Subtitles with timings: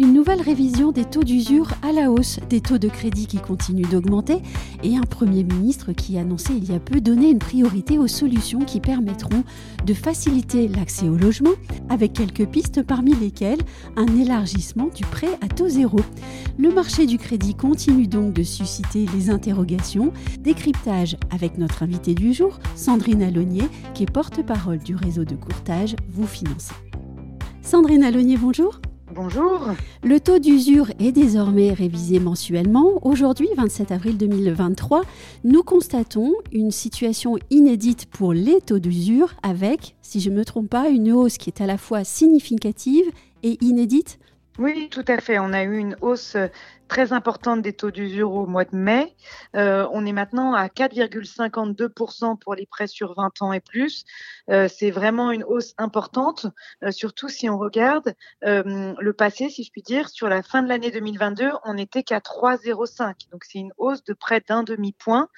[0.00, 3.86] Une nouvelle révision des taux d'usure à la hausse, des taux de crédit qui continuent
[3.86, 4.40] d'augmenter
[4.82, 8.06] et un Premier ministre qui a annoncé il y a peu donner une priorité aux
[8.06, 9.44] solutions qui permettront
[9.84, 11.50] de faciliter l'accès au logement,
[11.90, 13.60] avec quelques pistes parmi lesquelles
[13.96, 16.00] un élargissement du prêt à taux zéro.
[16.58, 20.14] Le marché du crédit continue donc de susciter les interrogations.
[20.40, 25.94] Décryptage avec notre invité du jour, Sandrine Alonier, qui est porte-parole du réseau de courtage
[26.08, 26.72] Vous Financez.
[27.60, 28.80] Sandrine Alonier, bonjour.
[29.12, 29.70] Bonjour.
[30.04, 33.04] Le taux d'usure est désormais révisé mensuellement.
[33.04, 35.02] Aujourd'hui, 27 avril 2023,
[35.42, 40.70] nous constatons une situation inédite pour les taux d'usure avec, si je ne me trompe
[40.70, 43.04] pas, une hausse qui est à la fois significative
[43.42, 44.19] et inédite.
[44.60, 45.38] Oui, tout à fait.
[45.38, 46.36] On a eu une hausse
[46.86, 49.16] très importante des taux d'usure au mois de mai.
[49.56, 54.04] Euh, on est maintenant à 4,52% pour les prêts sur 20 ans et plus.
[54.50, 56.44] Euh, c'est vraiment une hausse importante,
[56.84, 60.10] euh, surtout si on regarde le passé, si je puis dire.
[60.10, 63.30] Sur la fin de l'année 2022, on n'était qu'à 3,05.
[63.32, 65.30] Donc c'est une hausse de près d'un demi-point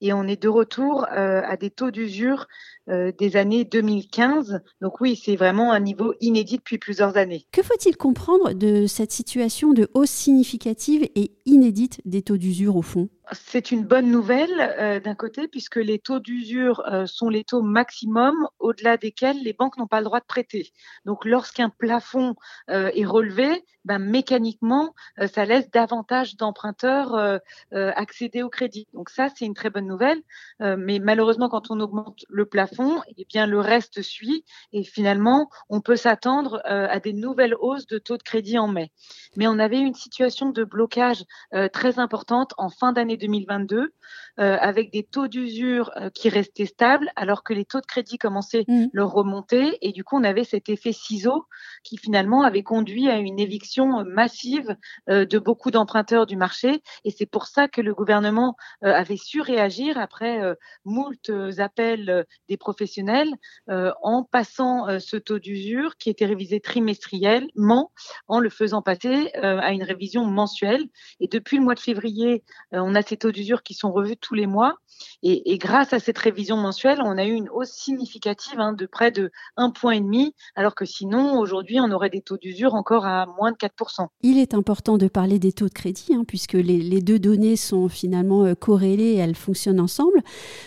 [0.00, 2.46] et on est de retour à des taux d'usure
[2.90, 4.62] euh, des années 2015.
[4.80, 7.46] Donc oui, c'est vraiment un niveau inédit depuis plusieurs années.
[7.52, 12.82] Que faut-il comprendre de cette situation de hausse significative et inédite des taux d'usure au
[12.82, 13.10] fond?
[13.32, 17.62] C'est une bonne nouvelle euh, d'un côté puisque les taux d'usure euh, sont les taux
[17.62, 20.72] maximum au-delà desquels les banques n'ont pas le droit de prêter.
[21.04, 22.34] Donc lorsqu'un plafond
[22.68, 24.94] est relevé, ben, mécaniquement,
[25.32, 27.40] ça laisse davantage d'emprunteurs
[27.72, 28.86] accéder au crédit.
[28.92, 30.20] Donc ça, c'est une très bonne nouvelle.
[30.60, 35.80] mais malheureusement, quand on augmente le plafond, eh bien le reste suit et finalement on
[35.80, 38.90] peut s'attendre euh, à des nouvelles hausses de taux de crédit en mai.
[39.36, 41.24] Mais on avait une situation de blocage
[41.54, 43.88] euh, très importante en fin d'année 2022 euh,
[44.36, 48.86] avec des taux d'usure qui restaient stables alors que les taux de crédit commençaient mmh.
[48.92, 51.44] leur remonter et du coup on avait cet effet ciseau
[51.82, 54.76] qui finalement avait conduit à une éviction massive
[55.08, 59.98] de beaucoup d'emprunteurs du marché et c'est pour ça que le gouvernement avait su réagir
[59.98, 60.40] après
[60.84, 63.30] moult appels des professionnels
[63.70, 67.92] euh, en passant euh, ce taux d'usure qui était révisé trimestriellement,
[68.26, 70.84] en le faisant passer euh, à une révision mensuelle.
[71.20, 74.34] Et depuis le mois de février, on a ces taux d'usure qui sont revus tous
[74.34, 74.76] les mois.
[75.22, 79.12] Et, grâce à cette révision mensuelle, on a eu une hausse significative hein, de près
[79.12, 83.52] de 1,5 point, alors que sinon, aujourd'hui, on aurait des taux d'usure encore à moins
[83.52, 84.08] de 4%.
[84.22, 87.88] Il est important de parler des taux de crédit, hein, puisque les, deux données sont
[87.88, 90.20] finalement corrélées et elles fonctionnent ensemble.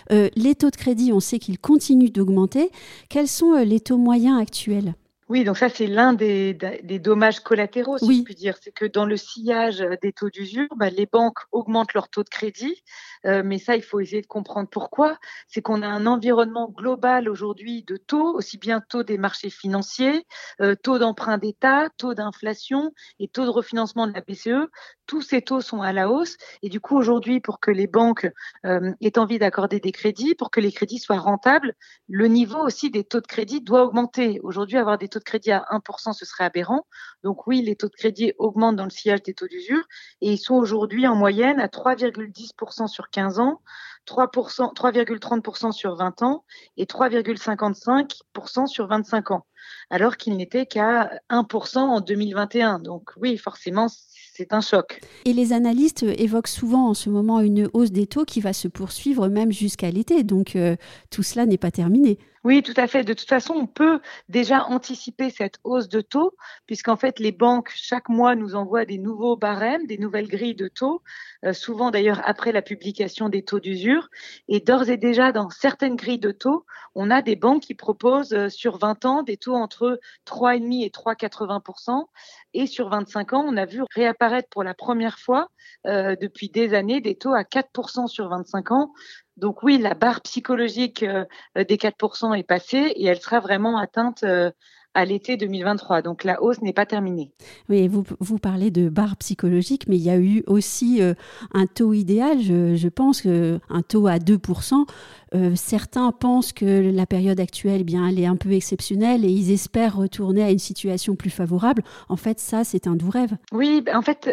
[0.09, 2.71] les taux de crédit, on sait qu'ils continuent d'augmenter.
[3.09, 4.95] Quels sont euh, les taux moyens actuels?
[5.31, 6.53] Oui, donc ça c'est l'un des,
[6.99, 10.89] dommages collatéraux, si je puis dire, c'est que dans le sillage des taux d'usure, bah,
[10.89, 12.83] les banques augmentent leur taux de crédit,
[13.25, 15.17] euh, mais ça il faut essayer de comprendre pourquoi.
[15.47, 20.27] C'est qu'on a un environnement global aujourd'hui de taux, aussi bien taux des marchés financiers,
[20.59, 24.67] euh, taux d'emprunt d'État, taux d'inflation et taux de refinancement de la BCE.
[25.07, 28.29] Tous ces taux sont à la hausse et du coup aujourd'hui pour que les banques
[28.65, 31.73] euh, aient envie d'accorder des crédits, pour que les crédits soient rentables,
[32.09, 34.41] le niveau aussi des taux de crédit doit augmenter.
[34.43, 36.85] Aujourd'hui avoir des taux de crédit à 1%, ce serait aberrant.
[37.23, 39.83] Donc oui, les taux de crédit augmentent dans le sillage des taux d'usure
[40.21, 43.61] et ils sont aujourd'hui en moyenne à 3,10% sur 15 ans,
[44.07, 46.43] 3,30% sur 20 ans
[46.77, 49.45] et 3,55% sur 25 ans,
[49.89, 52.79] alors qu'il n'était qu'à 1% en 2021.
[52.79, 55.01] Donc oui, forcément, c'est un choc.
[55.25, 58.67] Et les analystes évoquent souvent en ce moment une hausse des taux qui va se
[58.67, 60.23] poursuivre même jusqu'à l'été.
[60.23, 60.75] Donc euh,
[61.09, 62.17] tout cela n'est pas terminé.
[62.43, 63.03] Oui, tout à fait.
[63.03, 66.33] De toute façon, on peut déjà anticiper cette hausse de taux,
[66.65, 70.67] puisqu'en fait, les banques, chaque mois, nous envoient des nouveaux barèmes, des nouvelles grilles de
[70.67, 71.03] taux,
[71.45, 74.09] euh, souvent d'ailleurs après la publication des taux d'usure.
[74.47, 76.65] Et d'ores et déjà, dans certaines grilles de taux,
[76.95, 80.89] on a des banques qui proposent euh, sur 20 ans des taux entre 3,5 et
[80.89, 82.07] 3,80%
[82.55, 85.49] Et sur 25 ans, on a vu réapparaître pour la première fois
[85.85, 88.93] euh, depuis des années des taux à 4% sur 25 ans.
[89.37, 91.25] Donc oui, la barre psychologique euh,
[91.55, 94.51] des 4% est passée et elle sera vraiment atteinte euh,
[94.93, 96.01] à l'été 2023.
[96.01, 97.31] Donc la hausse n'est pas terminée.
[97.69, 101.13] Oui, vous, vous parlez de barre psychologique, mais il y a eu aussi euh,
[101.53, 102.41] un taux idéal.
[102.41, 105.55] Je, pense qu'un taux à 2%.
[105.55, 109.51] certains pensent que la période actuelle, eh bien, elle est un peu exceptionnelle et ils
[109.51, 111.83] espèrent retourner à une situation plus favorable.
[112.09, 113.37] En fait, ça, c'est un doux rêve.
[113.53, 114.29] Oui, en fait,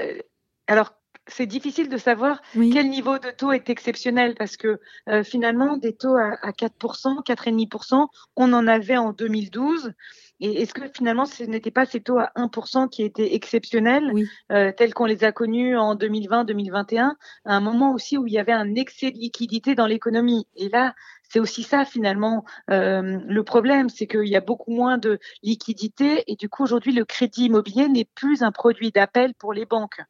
[0.66, 0.97] alors
[1.28, 5.94] c'est difficile de savoir quel niveau de taux est exceptionnel parce que euh, finalement, des
[5.94, 9.92] taux à, à 4%, 4,5%, on en avait en 2012.
[10.40, 14.12] Et est-ce que finalement, ce n'était pas ces taux à 1% qui étaient exceptionnels,
[14.52, 18.38] euh, tels qu'on les a connus en 2020-2021, à un moment aussi où il y
[18.38, 20.46] avait un excès de liquidité dans l'économie?
[20.54, 20.94] Et là,
[21.28, 26.24] c'est aussi ça finalement euh, le problème, c'est qu'il y a beaucoup moins de liquidité
[26.26, 30.00] et du coup aujourd'hui le crédit immobilier n'est plus un produit d'appel pour les banques.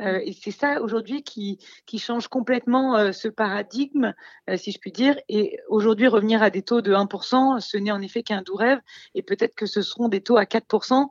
[0.00, 1.58] Euh, et c'est ça aujourd'hui qui,
[1.98, 4.14] change complètement euh, ce paradigme,
[4.48, 5.16] euh, si je puis dire.
[5.28, 8.78] Et aujourd'hui, revenir à des taux de 1%, ce n'est en effet qu'un doux rêve.
[9.14, 11.06] Et peut-être que ce seront des taux à 4%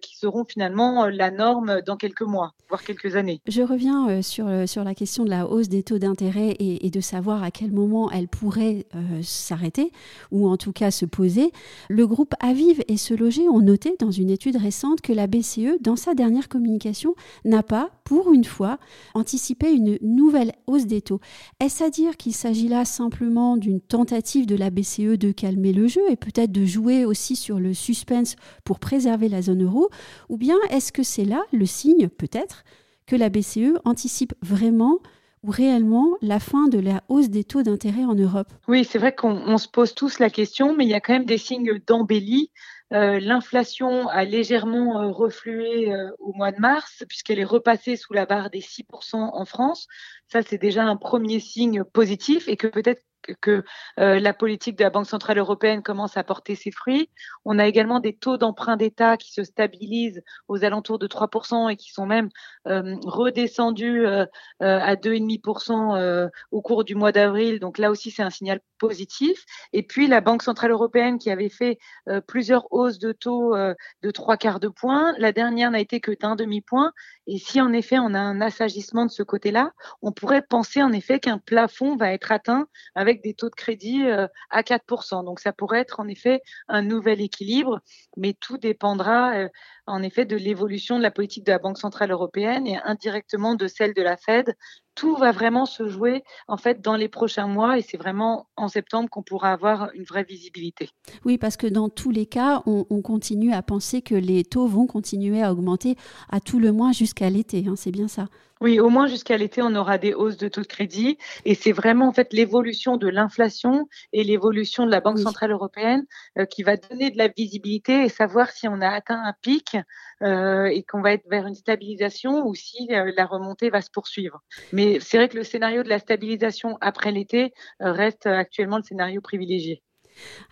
[0.00, 3.40] qui seront finalement la norme dans quelques mois, voire quelques années.
[3.46, 7.42] Je reviens sur, sur la question de la hausse des taux d'intérêt et, de savoir
[7.42, 8.86] à quel moment elle pourrait
[9.22, 9.90] s'arrêter,
[10.30, 11.50] ou en tout cas se poser.
[11.88, 15.80] Le groupe Aviv et Se Loger ont noté dans une étude récente que la BCE,
[15.80, 17.14] dans sa dernière communication,
[17.44, 18.78] n'a pas pour une fois,
[19.14, 21.20] anticiper une nouvelle hausse des taux.
[21.60, 25.88] Est-ce à dire qu'il s'agit là simplement d'une tentative de la BCE de calmer le
[25.88, 29.88] jeu et peut-être de jouer aussi sur le suspense pour préserver la zone euro
[30.28, 32.64] Ou bien est-ce que c'est là le signe, peut-être,
[33.06, 35.00] que la BCE anticipe vraiment
[35.42, 38.48] ou réellement la fin de la hausse des taux d'intérêt en Europe?
[38.66, 41.26] Oui, c'est vrai qu'on se pose tous la question, mais il y a quand même
[41.26, 42.50] des signes d'embellie
[42.90, 48.26] l'inflation a légèrement euh, reflué euh, au mois de mars, puisqu'elle est repassée sous la
[48.26, 49.86] barre des 6% en France.
[50.28, 53.02] Ça, c'est déjà un premier signe positif et que peut-être
[53.40, 53.64] que
[54.00, 57.10] euh, la politique de la Banque centrale européenne commence à porter ses fruits.
[57.44, 61.76] On a également des taux d'emprunt d'État qui se stabilisent aux alentours de 3% et
[61.76, 62.28] qui sont même
[62.68, 64.26] euh, redescendus euh,
[64.60, 67.60] à 2,5% au cours du mois d'avril.
[67.60, 69.44] Donc là aussi, c'est un signal positif.
[69.72, 71.78] Et puis la Banque centrale européenne qui avait fait
[72.26, 76.36] plusieurs hausses de taux de trois quarts de point, la dernière n'a été que d'un
[76.36, 76.92] demi-point.
[77.26, 79.72] Et si en effet on a un assagissement de ce côté-là,
[80.02, 84.04] on pourrait penser en effet qu'un plafond va être atteint avec des taux de crédit
[84.06, 85.24] euh, à 4%.
[85.24, 87.80] Donc ça pourrait être en effet un nouvel équilibre,
[88.16, 89.48] mais tout dépendra euh,
[89.86, 93.66] en effet de l'évolution de la politique de la Banque centrale européenne et indirectement de
[93.66, 94.54] celle de la Fed.
[94.94, 98.68] Tout va vraiment se jouer en fait dans les prochains mois et c'est vraiment en
[98.68, 100.90] septembre qu'on pourra avoir une vraie visibilité.
[101.24, 104.86] Oui, parce que dans tous les cas, on, continue à penser que les taux vont
[104.86, 105.96] continuer à augmenter
[106.30, 107.64] à tout le moins jusqu'à l'été.
[107.68, 108.28] Hein, c'est bien ça.
[108.60, 111.18] Oui, au moins jusqu'à l'été, on aura des hausses de taux de crédit.
[111.44, 116.04] Et c'est vraiment en fait l'évolution de l'inflation et l'évolution de la Banque centrale européenne
[116.38, 119.76] euh, qui va donner de la visibilité et savoir si on a atteint un pic
[120.24, 123.90] euh, et qu'on va être vers une stabilisation ou si euh, la remontée va se
[123.90, 124.40] poursuivre.
[124.72, 129.20] Mais c'est vrai que le scénario de la stabilisation après l'été reste actuellement le scénario
[129.20, 129.82] privilégié.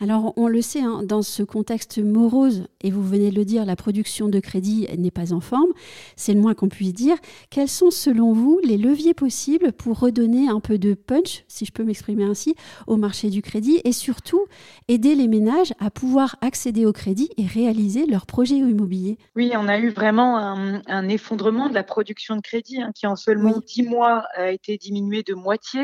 [0.00, 3.64] Alors, on le sait, hein, dans ce contexte morose, et vous venez de le dire,
[3.64, 5.72] la production de crédit n'est pas en forme,
[6.16, 7.16] c'est le moins qu'on puisse dire.
[7.50, 11.72] Quels sont, selon vous, les leviers possibles pour redonner un peu de punch, si je
[11.72, 12.54] peux m'exprimer ainsi,
[12.86, 14.44] au marché du crédit et surtout
[14.88, 19.18] aider les ménages à pouvoir accéder au crédit et réaliser leurs projets immobiliers?
[19.36, 23.16] Oui, on a eu vraiment un, effondrement de la production de crédit hein, qui, en
[23.16, 25.82] seulement dix mois, a été diminué de moitié.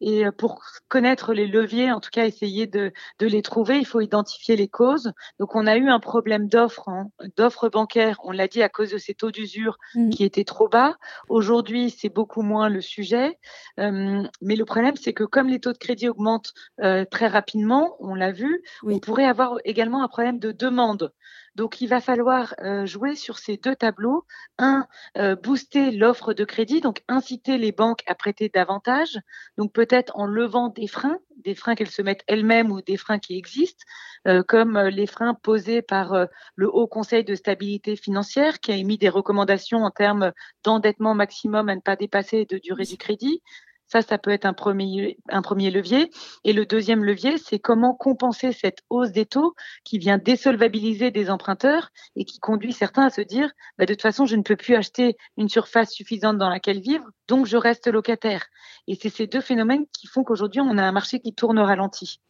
[0.00, 3.86] Et euh, pour connaître les leviers, en tout cas essayer de, de les trouver, il
[3.86, 5.12] faut identifier les causes.
[5.38, 8.90] Donc on a eu un problème d'offre, hein, d'offre bancaire, on l'a dit à cause
[8.90, 10.10] de ces taux d'usure mmh.
[10.10, 10.96] qui étaient trop bas.
[11.28, 13.38] Aujourd'hui, c'est beaucoup moins le sujet.
[13.78, 17.96] Euh, mais le problème, c'est que comme les taux de crédit augmentent euh, très rapidement,
[18.00, 21.12] on l'a vu, on pourrait avoir également un problème de demande.
[21.58, 24.24] Donc, il va falloir euh, jouer sur ces deux tableaux.
[24.58, 24.86] Un,
[25.16, 29.18] euh, booster l'offre de crédit, donc inciter les banques à prêter davantage.
[29.56, 33.18] Donc, peut-être en levant des freins, des freins qu'elles se mettent elles-mêmes ou des freins
[33.18, 33.84] qui existent,
[34.28, 38.96] euh, comme les freins posés par le Haut Conseil de stabilité financière qui a émis
[38.96, 43.42] des recommandations en termes d'endettement maximum à ne pas dépasser de durée du crédit.
[43.88, 46.10] Ça, ça peut être un premier, un premier levier.
[46.44, 49.54] Et le deuxième levier, c'est comment compenser cette hausse des taux
[49.84, 54.02] qui vient désolvabiliser des emprunteurs et qui conduit certains à se dire, bah, de toute
[54.02, 57.88] façon, je ne peux plus acheter une surface suffisante dans laquelle vivre, donc je reste
[57.88, 58.46] locataire.
[58.86, 61.64] Et c'est ces deux phénomènes qui font qu'aujourd'hui, on a un marché qui tourne au
[61.64, 62.20] ralenti.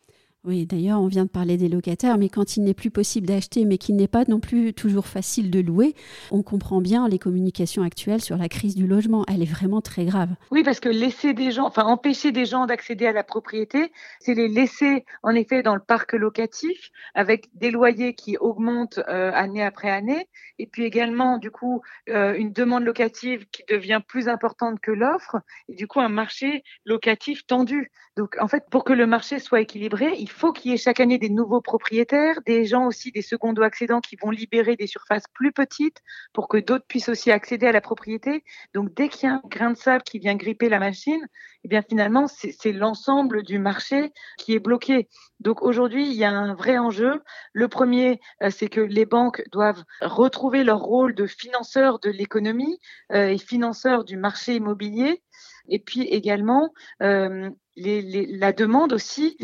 [0.45, 3.65] Oui, d'ailleurs, on vient de parler des locataires, mais quand il n'est plus possible d'acheter,
[3.65, 5.97] mais qu'il n'est pas non plus toujours facile de louer,
[6.31, 9.25] on comprend bien les communications actuelles sur la crise du logement.
[9.27, 10.31] Elle est vraiment très grave.
[10.53, 13.91] Oui, parce que laisser des gens, enfin empêcher des gens d'accéder à la propriété,
[14.21, 19.33] c'est les laisser en effet dans le parc locatif avec des loyers qui augmentent euh,
[19.35, 20.29] année après année,
[20.61, 25.41] et puis également du coup euh, une demande locative qui devient plus importante que l'offre,
[25.69, 27.91] et du coup un marché locatif tendu.
[28.17, 30.77] Donc en fait, pour que le marché soit équilibré, il il faut qu'il y ait
[30.77, 34.87] chaque année des nouveaux propriétaires, des gens aussi, des secondos accédants qui vont libérer des
[34.87, 36.03] surfaces plus petites
[36.35, 38.45] pour que d'autres puissent aussi accéder à la propriété.
[38.75, 41.27] Donc dès qu'il y a un grain de sable qui vient gripper la machine,
[41.65, 45.09] eh bien finalement c'est l'ensemble du marché qui est bloqué.
[45.41, 47.23] Donc aujourd'hui il y a un vrai enjeu.
[47.55, 52.79] Le premier, euh, c'est que les banques doivent retrouver leur rôle de financeur de l'économie
[53.13, 55.23] euh, et financeur du marché immobilier.
[55.69, 56.73] Et puis également
[57.03, 59.37] euh, la demande aussi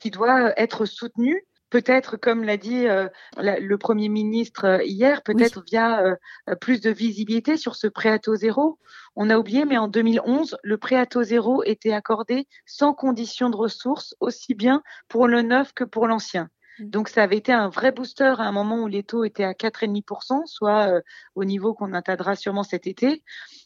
[0.00, 3.08] qui doit être soutenue peut-être, comme l'a dit euh,
[3.38, 8.18] le Premier ministre euh, hier, peut-être via euh, plus de visibilité sur ce prêt à
[8.18, 8.78] taux zéro.
[9.16, 13.48] On a oublié, mais en 2011, le prêt à taux zéro était accordé sans condition
[13.48, 16.50] de ressources, aussi bien pour le neuf que pour l'ancien.
[16.78, 16.90] Mmh.
[16.90, 19.54] Donc ça avait été un vrai booster à un moment où les taux étaient à
[19.54, 21.00] 4,5%, soit
[21.34, 23.24] au niveau qu'on atteindra sûrement cet été.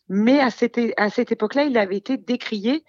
[0.09, 2.85] Mais à cette, à cette époque-là, il avait été décrié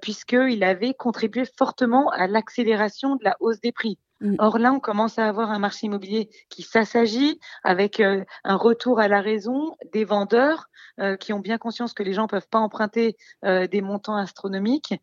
[0.00, 3.98] puisqu'il avait contribué fortement à l'accélération de la hausse des prix.
[4.22, 4.36] Mm.
[4.38, 9.00] Or là, on commence à avoir un marché immobilier qui s'assagit avec euh, un retour
[9.00, 10.68] à la raison des vendeurs
[11.00, 14.94] euh, qui ont bien conscience que les gens peuvent pas emprunter euh, des montants astronomiques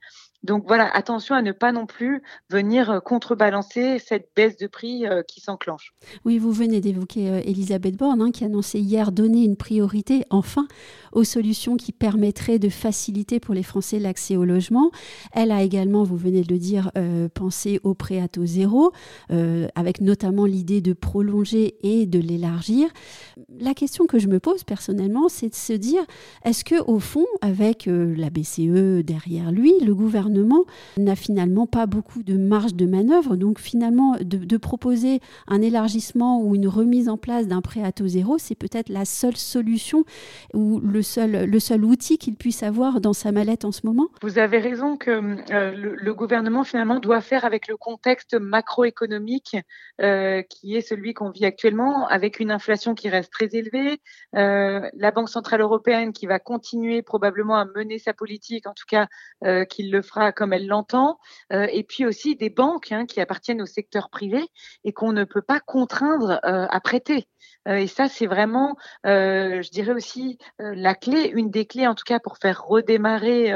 [0.44, 5.06] donc voilà, attention à ne pas non plus venir euh, contrebalancer cette baisse de prix
[5.06, 5.94] euh, qui s'enclenche.
[6.24, 10.66] Oui, vous venez d'évoquer euh, Elisabeth Borne hein, qui annonçait hier donner une priorité enfin
[11.12, 14.92] aux solutions qui permettraient de faciliter pour les Français l'accès au logement.
[15.34, 16.92] Elle a également, vous venez de le dire,
[17.34, 18.92] pensé au prêt à taux zéro,
[19.74, 22.90] avec notamment l'idée de prolonger et de l'élargir.
[23.60, 26.04] La question que je me pose personnellement, c'est de se dire,
[26.46, 30.29] est-ce que au fond, avec la BCE derrière lui, le gouvernement
[30.98, 33.36] n'a finalement pas beaucoup de marge de manœuvre.
[33.36, 38.08] Donc finalement, de, proposer un élargissement ou une remise en place d'un prêt à taux
[38.08, 40.04] zéro, c'est peut-être la seule solution
[40.54, 44.08] ou le seul, le seul outil qu'il puisse avoir dans sa mallette en ce moment.
[44.22, 49.58] Vous avez raison que euh, le, gouvernement finalement doit faire avec le contexte macroéconomique
[50.02, 54.00] euh, qui est celui qu'on vit actuellement, avec une inflation qui reste très élevée,
[54.36, 58.86] euh, la Banque centrale européenne qui va continuer probablement à mener sa politique, en tout
[58.88, 59.08] cas
[59.70, 61.20] qu'il le fera comme elle l'entend,
[61.54, 64.44] euh, et puis aussi des banques hein, qui appartiennent au secteur privé
[64.84, 67.28] et qu'on ne peut pas contraindre euh, à prêter.
[67.68, 72.04] Euh, et ça, c'est vraiment, je dirais aussi, la clé, une des clés en tout
[72.06, 73.54] cas pour faire redémarrer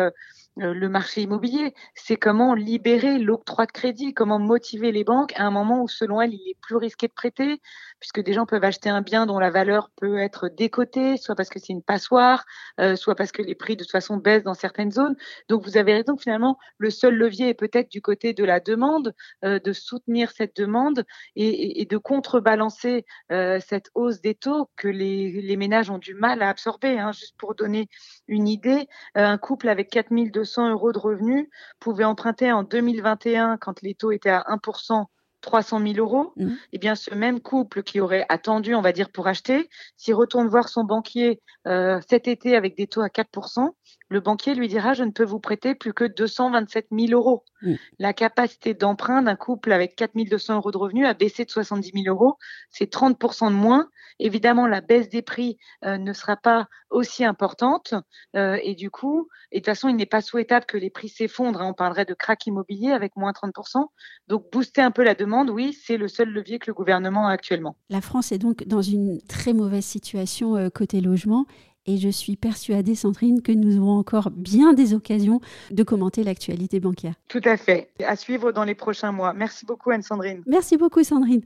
[0.55, 5.51] le marché immobilier, c'est comment libérer l'octroi de crédit, comment motiver les banques à un
[5.51, 7.59] moment où, selon elles, il est plus risqué de prêter,
[7.99, 11.49] puisque des gens peuvent acheter un bien dont la valeur peut être décotée, soit parce
[11.49, 12.45] que c'est une passoire,
[12.79, 15.15] euh, soit parce que les prix de toute façon baissent dans certaines zones.
[15.49, 19.15] Donc vous avez raison, finalement, le seul levier est peut-être du côté de la demande,
[19.43, 21.03] euh, de soutenir cette demande
[21.35, 26.49] et, de contrebalancer euh, cette hausse des taux que les, ménages ont du mal à
[26.49, 26.99] absorber.
[26.99, 27.11] Hein.
[27.11, 27.87] Juste pour donner
[28.27, 31.47] une idée, un couple avec 4200 euros de revenus
[31.79, 35.05] pouvait emprunter en 2021, quand les taux étaient à 1%,
[35.43, 36.53] 300 000 euros, mmh.
[36.71, 40.47] eh bien ce même couple qui aurait attendu, on va dire, pour acheter, s'il retourne
[40.47, 43.69] voir son banquier euh, cet été avec des taux à 4%,
[44.09, 47.43] le banquier lui dira je ne peux vous prêter plus que 227 000 euros.
[47.61, 47.73] Mmh.
[47.99, 51.91] La capacité d'emprunt d'un couple avec 4 200 euros de revenus a baissé de 70
[52.03, 52.37] 000 euros,
[52.69, 53.89] c'est 30% de moins.
[54.19, 57.93] Évidemment, la baisse des prix euh, ne sera pas aussi importante
[58.35, 61.09] euh, et du coup, et de toute façon, il n'est pas souhaitable que les prix
[61.09, 61.61] s'effondrent.
[61.61, 61.69] Hein.
[61.69, 63.85] on parlerait de crack immobilier avec moins 30%.
[64.27, 67.31] Donc, booster un peu la demande, oui, c'est le seul levier que le gouvernement a
[67.31, 67.75] actuellement.
[67.89, 71.45] La France est donc dans une très mauvaise situation euh, côté logement
[71.85, 75.41] et je suis persuadée, Sandrine, que nous aurons encore bien des occasions
[75.71, 77.15] de commenter l'actualité bancaire.
[77.27, 77.89] Tout à fait.
[78.05, 79.33] À suivre dans les prochains mois.
[79.33, 80.43] Merci beaucoup, Anne-Sandrine.
[80.45, 81.41] Merci beaucoup, Sandrine.